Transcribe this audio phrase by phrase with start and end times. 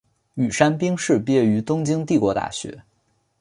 [0.33, 2.83] 宇山兵士毕业于东京帝国大学。